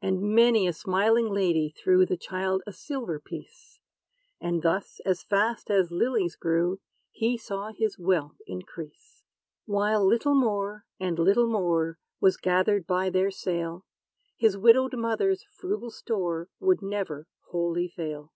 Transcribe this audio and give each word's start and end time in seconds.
And 0.00 0.22
many 0.22 0.68
a 0.68 0.72
smiling 0.72 1.28
lady 1.28 1.70
threw 1.76 2.06
The 2.06 2.16
child 2.16 2.62
a 2.68 2.72
silver 2.72 3.18
piece; 3.18 3.80
And 4.40 4.62
thus, 4.62 5.00
as 5.04 5.24
fast 5.24 5.72
as 5.72 5.90
lilies 5.90 6.36
grew, 6.36 6.78
He 7.10 7.36
saw 7.36 7.72
his 7.72 7.98
wealth 7.98 8.36
increase. 8.46 9.24
While 9.64 10.06
little 10.06 10.36
more 10.36 10.84
and 11.00 11.18
little 11.18 11.48
more, 11.48 11.98
Was 12.20 12.36
gathered 12.36 12.86
by 12.86 13.10
their 13.10 13.32
sale, 13.32 13.84
His 14.36 14.56
widowed 14.56 14.94
mother's 14.96 15.42
frugal 15.50 15.90
store 15.90 16.48
Would 16.60 16.80
never 16.80 17.26
wholly 17.50 17.88
fail. 17.88 18.32